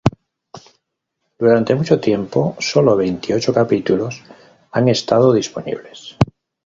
Durante 1.41 1.75
mucho 1.75 1.99
tiempo 1.99 2.55
sólo 2.57 2.95
veintiocho 2.95 3.53
capítulos 3.53 4.23
han 4.71 4.87
estado 4.89 5.31
disponibles. 5.31 6.17